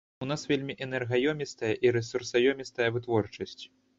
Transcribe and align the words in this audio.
У 0.25 0.27
нас 0.29 0.43
вельмі 0.51 0.75
энергаёмістая 0.85 1.71
і 1.87 1.93
рэсурсаёмістая 1.97 2.89
вытворчасць. 2.99 3.63